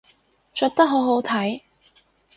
[0.55, 1.61] 着得好好睇